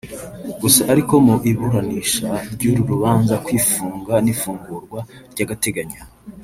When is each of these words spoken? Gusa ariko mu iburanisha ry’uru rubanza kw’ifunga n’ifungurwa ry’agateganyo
Gusa 0.61 0.81
ariko 0.93 1.13
mu 1.25 1.35
iburanisha 1.51 2.29
ry’uru 2.53 2.81
rubanza 2.91 3.35
kw’ifunga 3.43 4.13
n’ifungurwa 4.23 4.99
ry’agateganyo 5.31 6.01